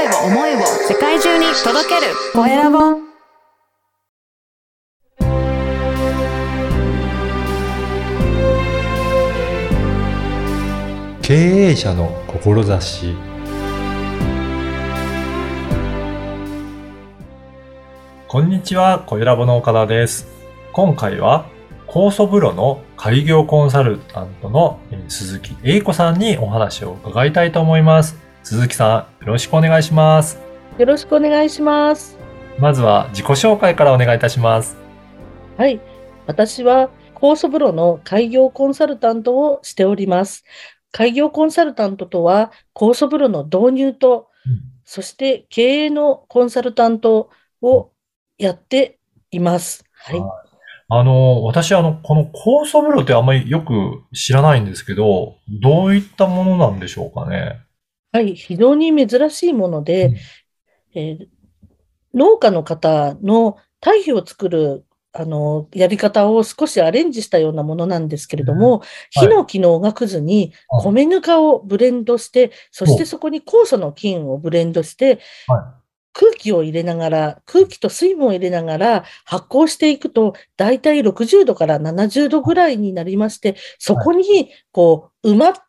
[0.00, 2.78] 声を思いを世界中に届けるコエラボ
[11.20, 13.14] 経営者の志
[18.26, 20.28] こんにちは、コエラボの岡田です。
[20.72, 21.46] 今回は、
[21.86, 24.78] 酵素風呂の開業コンサルタントの
[25.08, 28.29] 鈴木英子さんにお話を伺いたいと思います。
[28.42, 30.38] 鈴木さん、よろしくお願いします。
[30.78, 32.18] よろしくお願いします。
[32.58, 34.76] まずは自己紹介からお願いいたします。
[35.56, 35.80] はい。
[36.26, 40.44] 私は酵素風呂の開業コンサルタントをしております。
[40.90, 44.28] 開業コンサルタントとは、酵素風呂の導入と、
[44.84, 47.30] そして経営のコンサルタント
[47.62, 47.90] を
[48.38, 48.98] やって
[49.30, 49.84] います。
[49.92, 50.20] はい。
[50.88, 57.60] あの、私、あの、この酵素風呂ってあんまりよく知らないんですけど、どういったものなんでしょうかね。
[58.12, 58.34] はい。
[58.34, 60.14] 非常に珍しいもので、
[60.94, 61.26] えー
[62.14, 68.84] 農家の方の堆肥を作るあのやり方を少しアレンジしたようなものなんですけれども、は
[69.16, 69.26] い。
[69.26, 72.98] 火の機能がくずにはい米ぬかをブレンドして、そしほう。
[72.98, 75.74] てそこに酵素の菌をブレンドして、は
[76.12, 85.60] 空気を入れながら、空気と水分を入れながら発酵していくと、だいたい60度から70度ぐらいになりまして、そこにこう埋まって、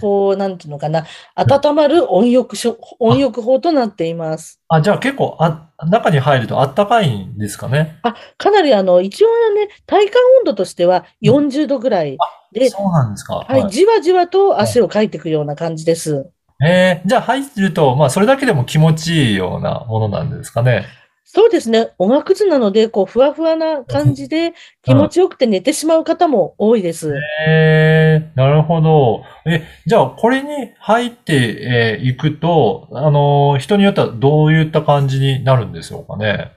[0.00, 4.60] こう、なんていうのかな、温まる温浴しょ温浴法となっています。
[4.68, 7.98] あ、じゃあ結構、あ、中に入るとあったかいんですかね。
[8.02, 12.16] あ、かなりあの、一応ね、体感温度としては40度ぐらい
[12.52, 13.36] で、そうなんですか。
[13.36, 16.30] はい、じわじわと汗をかいていくような感じです。
[16.64, 20.86] えー、じゃあ入ると、まあ、それだけでも気持ちいいようなものなんですかね。
[21.30, 21.90] そうですね。
[21.98, 27.14] おがくずなので、こう、ふわふわな感じで気持ちよくて寝てしまう方も多いです。
[27.46, 29.24] えー、なるほど。
[29.44, 30.48] え、じゃあ、これに
[30.78, 36.52] 入ってえーいくと、あのー人によってはどういった感じになるんでしょうかね？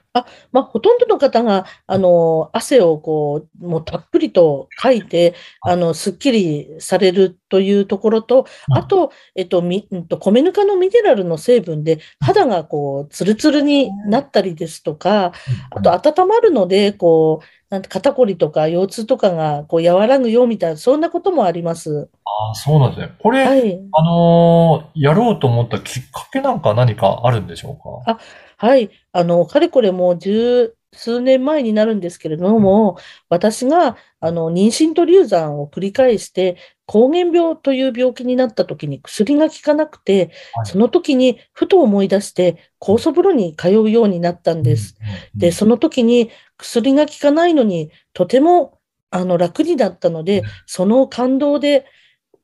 [0.52, 15.32] まあ、ほとんどの方が、あの、汗をこう、もうたっぷりとかいて、あの、すっきりされるというところと、あと、えっと、み、うんと、米ぬかのミネラルの成分で肌がこう、ツルツルになったりですとか、
[15.72, 22.10] あと、温まるので、こう、なんて肩こりとか腰痛とかがこう和らぐよみたいな、そんなこともあります。
[22.26, 23.16] あーそうなんですね。
[23.18, 23.80] これ、はい。
[23.94, 28.20] あのーやろうと思ったきっかけなんか何かあるんでしょうか？
[28.62, 28.92] はい。
[29.12, 32.96] あの、かれこれもう十数年前になるんですけれども、
[33.28, 44.96] 私が、あの、妊娠と流産を繰り返して、膠原病という病気になった時に薬が効かなくて、はいその時にふと思い出して、酵素風呂に通うようになったんです。。
[45.36, 46.30] で、その時に
[46.60, 48.78] 薬が効かないのに、とても、
[49.10, 51.88] あの、楽になったので、その感動で、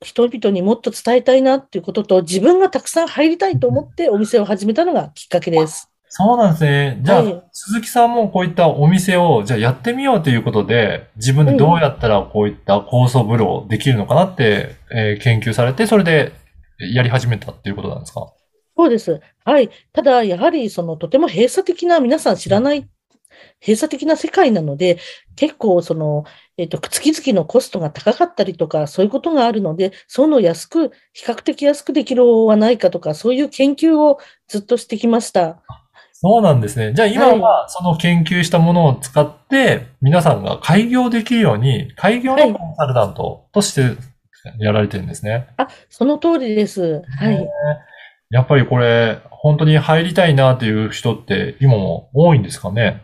[0.01, 5.91] 人々にもっと伝えたいなっていうことと、自分がたくさん入りたいと思ってお店を始めたのがきっかけです。
[6.09, 6.99] そうなんですね。
[7.01, 16.31] じゃあ、はい鈴木さんもこういったお店を、じゃあやってみようということで、自分でどうやったらこういった酵素風呂できるのかなって、えー研究されて、それで
[16.93, 18.31] やり始めたっていうことなんですか？
[18.77, 19.19] そうです。
[19.43, 19.69] はい。
[19.91, 22.87] ただ、やはり、その、とても閉鎖的な、皆さん知らない、
[23.59, 24.99] 閉鎖的な世界なので、
[25.35, 26.25] 結構、その、
[26.57, 35.63] えっと、月々のコストが高かったりとか、そういうことがあるので、そういうのを安く、比較的安くできる方はないかとか、そういう研究をずっとしてきました。
[36.19, 36.93] そうなんですね。
[36.93, 43.95] じゃあ今はその研究したものを使って、皆さんが開業できるように、開業のコンサルタントとして
[44.57, 45.47] やられてるんですね。
[45.57, 47.03] あ、その通りです。
[47.19, 47.47] はい。
[48.31, 53.03] やっぱりこれ、本当に入りたいなっていう人って今も多いんですかね？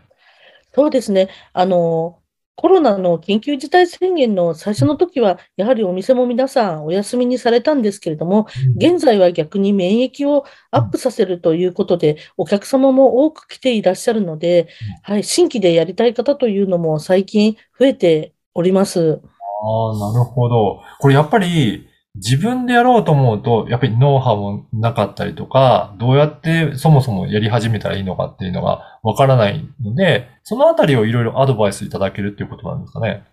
[0.74, 1.28] そうですね。
[1.52, 2.18] あの、
[2.56, 14.68] コロナの緊急事態宣言の最初の時は、やはりお店も皆さんお休みにされたんですけれども、現在は逆に免疫をアップさせるということで、お客様も多く来ていらっしゃるので、
[15.02, 19.20] はい、新規でやりたい方というのも最近増えております。
[19.20, 20.80] ああ、なるほど。
[21.00, 33.24] これやっぱり自分でやろうと思うと、やっぱりノウハウもなかったりとか、どうやってそもそもやり始めたらいいのかっていうのがわからないので、そのあたりをいろいろアドバイスいただけるっていうことなんですかね。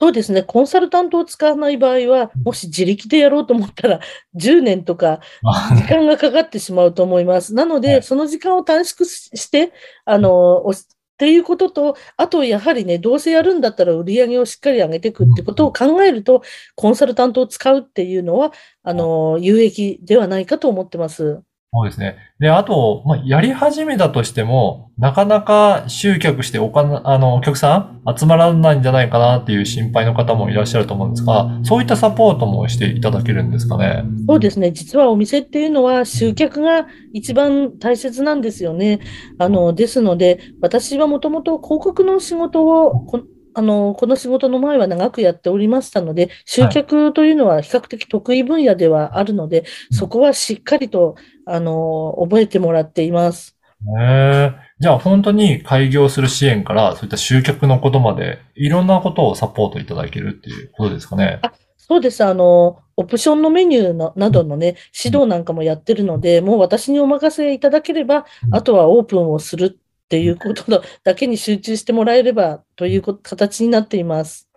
[0.00, 0.44] そうですね。
[0.44, 4.00] コンサルタントを使わない場合は、もし自力でやろうと思ったら、
[4.36, 5.20] 10年とか
[5.74, 7.52] 時間がかかってしまうと思います。
[7.54, 9.72] なのはで、いその時間を短縮しして、
[10.04, 10.72] あの、お
[11.18, 16.42] っていうことと、あと、やはりね、どうせやるんだったら売り上げをしっかり上げていくってことを考えると、
[16.76, 18.52] コンサルタントを使うっていうのは、
[18.84, 21.42] あの、有益ではないかと思ってます。
[21.70, 22.16] そうですね。
[22.40, 34.02] で、あと、まあ、やり始めたとしても、なかなか集客してお金、あの、お客さん集まらないんじゃないかなっていう心配の方もいらっしゃると思うんですが、そういったサポートもしていただけるんですかね？
[34.26, 34.72] そうですね。
[34.72, 39.00] 実はお店っていうのは集客が一番大切なんですよね。
[39.38, 43.20] あの、ですので、私はもともと広告の仕事をこ、
[43.58, 53.56] あの、この仕事の前は長くやっておりましたので、集客というのは比較的得意分野ではあるので、そこはしっかりと、あの、覚えてもらっています。
[53.98, 54.52] へえ。
[54.78, 61.40] じゃあ本当に開業する支援から、そういった集客のことまで、いろんなことをサポートいただけるっていうことですかね？
[61.76, 62.22] そうです。
[62.24, 74.48] あの、オプションのメニューのなどのね、指導なんかもやってるので、もう私にお任せいただければ、あとはオープンをするっていうことのだけに集中してもらえればというこ形になっています。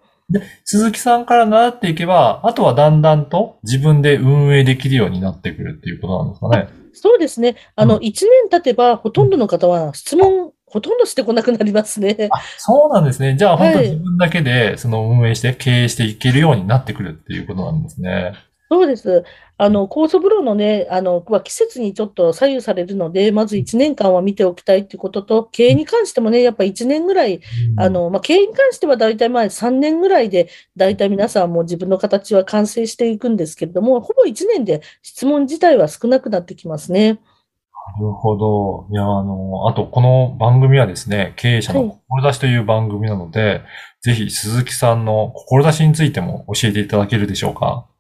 [0.63, 6.81] 鈴木さんから習っていけば、あとはだんだんと自分で運営できるようになってくるっていうことなんですかね。
[6.93, 7.57] そうですね。
[7.75, 12.29] あの、うん1年経てば、ほとんどの方は質問、ほとんどしてこなくなりますね。
[12.31, 13.35] あ、そうなんですね。
[13.37, 18.35] じゃあ本当自分だけでその運営して経営していけるようになってくるっていうことなんですね。
[18.71, 19.25] そうです。
[19.57, 27.41] あの、酵素風呂のね、あの、は季節にちょっと左右されるので、まず1年間は見ておきたいっていうことと、経営に関してもね、やっぱ1年ぐらい、
[27.75, 30.47] あの、まあ、経営に関しては大体まあ3年ぐらいで、
[30.77, 37.19] 大体皆さんも自分の形は完成していくんですけれども、ほぼ1年で質問自体は少なくなってきますね。
[37.99, 38.87] なるほど。
[38.89, 43.63] いや、あの、あと、この番組はですね、経営者の志という番組なので、
[44.01, 47.90] ぜひ鈴木さんの志についても教えていただけるでしょうか？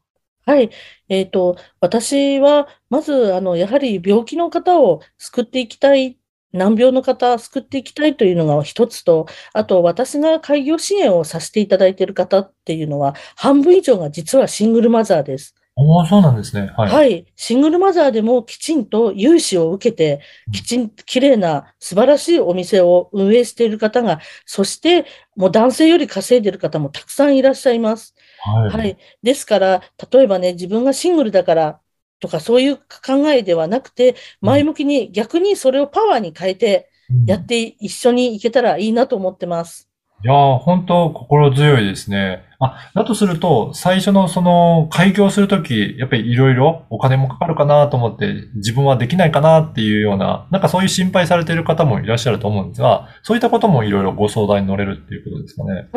[0.51, 0.69] はい。
[1.07, 6.19] えっと、私は、まず、あの、やはり病気の方を救っていきたい、
[6.51, 15.55] 難病の方、救っていきたいというのが一つと、あと、私が開業支援をさせていただいている方っていうのは、半分以上が実はシングルマザーです。
[15.77, 16.69] おー、そうなんですね。
[16.75, 16.91] はい。
[16.91, 17.25] はい。
[17.37, 20.21] シングルマザーでもきちんと融資を受けて、
[20.51, 25.05] きちんと綺麗な素晴らしいお店を運営している方が、そして
[25.37, 28.15] もう男性より稼いでいる方もたくさんいらっしゃいます。
[28.45, 28.81] はい。
[28.81, 28.97] はい。
[29.23, 31.81] ですから、例えばね、自分がシングルだから
[32.19, 39.89] とかそういう考えではなくて、前向きに逆にそれをパワーに変えてうんやって一緒にいけたらいいなと思ってます。
[40.23, 42.43] いやー、本当心強いですね。
[42.61, 55.89] あ、だとすると、最初のその、開業するとき、やっぱりいろいろお金もかかるかなと思って、自分はできないかなっていうような、なんかそういう心配されている方もいらっしゃると思うんですが、そういったこともいろいろご相談に乗れるっていうことですかね。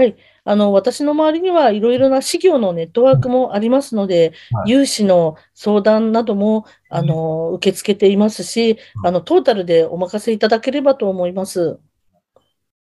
[0.47, 11.79] あの、私の周りにはいろいろな事業のネットワークもありますので、はい融資の相談なども、あの、受け付けていますし、あの、トータルでお任せいただければと思います。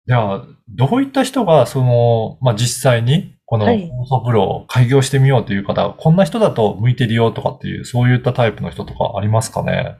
[0.07, 9.99] じゃあ、どういった人が、その、まあ、実際に、この、はい酵素風呂を開業してみようという方、こんな人だと向いてるよとかっていう、そういったタイプの人とかありますかね？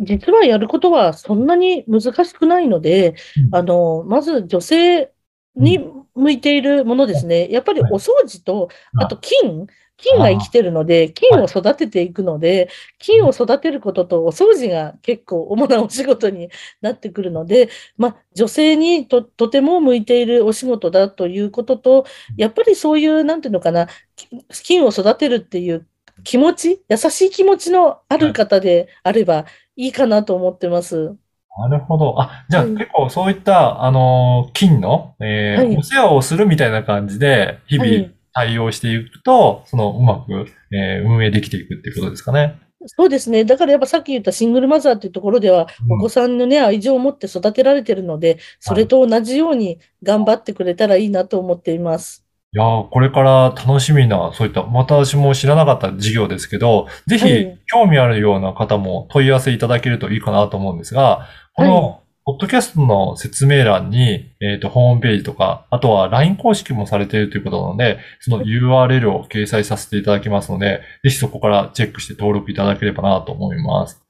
[0.00, 3.14] 実はやることはそんなに難しくないので、
[3.50, 5.12] うんあの、まず女性
[5.54, 5.78] に
[6.16, 7.48] 向いているものですね。
[7.50, 9.66] やっぱりお掃除と、はいあと菌、
[9.96, 12.68] 菌が生きてるので、菌を育てていくので、
[12.98, 24.28] 菌を育てることとお掃除が結構主なお仕事になってくるので、まあ、女性にととても向いているお仕事だということと、やっぱりそういう、なんていうのかな、き
[24.62, 25.86] 菌を育てるっていう
[26.24, 29.46] 気持ち、優しい気持ちのある方であれば
[29.76, 31.16] いいかなと思ってます。
[31.58, 32.20] なるほど。
[32.20, 42.58] あ、じゃあうん結構そういった、あの、菌の、えーはいお世話をするみたいな感じで、日々はい対応していくと、その、うまく、えー運営できていくっていうことですかね。
[42.86, 43.44] そうですね。
[43.44, 52.26] だからやっぱさっき言ったシングルマザーっていうところでは、うんお子さんのね、愛情を持って育てられてるので、それと同じように頑張ってくれたらいいなと思っています。
[52.52, 74.02] いやーこれから楽しみな、そういった、また私も知らなかった事業ですけど、ぜひはい興味あるような方も問い合わせいただけるといいかなと思うんですが、こはの、ポッドキャストの説明欄に、えっと、ホームページとか、あとは LINE 公式もされているということなので、その URL を掲載させていただきますので、ぜひそこからチェックして登録いただければなと思います。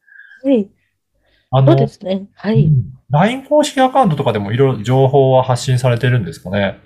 [0.42, 0.68] はい。
[1.50, 2.26] あのそうで、すね。
[2.34, 2.64] はい。
[2.64, 6.80] うん LINE 公式アカウントとかでもいろいろ情報は発信されてるんですかね？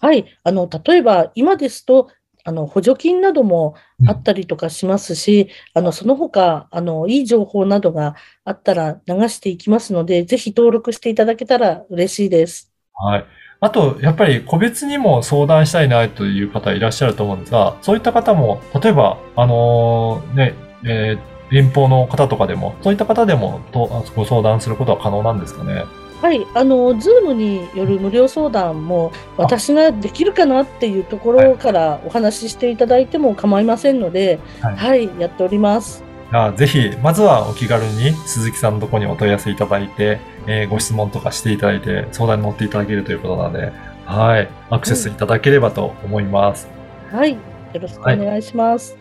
[0.00, 0.26] はい。
[0.42, 2.08] あの、例えば今ですと、
[2.46, 3.74] あの、補助金なども
[4.06, 12.72] あったりとかしますし、あの、その他、あの、いい情報などがあったら流していきますので、ぜひ登録していただけたら嬉しいです。
[12.94, 13.24] はい。
[13.58, 25.84] あと、やっぱり個別にも相談したいなという方いらっしゃると思うんですが、そういった方も、例えば、あのーね、えー遠方の方とかでも、そういった方でもとご相談することは可能なんですかね？
[26.22, 36.02] はい、あの、ズームによる無料相談も、私ができるかなっていうところからお話ししていただいても構いませんので、はいはい、やっております。
[36.32, 43.72] あぜひ、まずはお気軽に鈴木さんのところにお問い合わせいただいて、えーご質問とかしていただいて、相談に乗っていただけるということなので、
[44.06, 46.68] はい、アクセスいただければと思います。
[47.12, 47.32] はい。
[47.32, 47.38] よ
[47.80, 48.96] ろしくお願いします。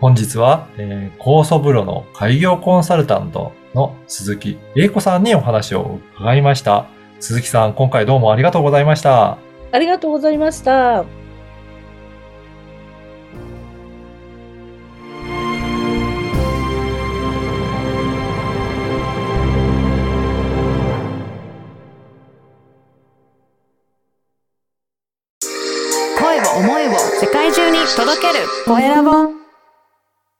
[0.00, 6.86] 本日は、えー、高素風呂の開業コンサルタントの鈴木英子さんにお話を伺いました。
[7.20, 9.38] 鈴木さん、今回どうもありがとうございました。
[9.72, 11.04] ありがとうございました。
[26.16, 29.43] 声を思いを世界中に届けるコエラボ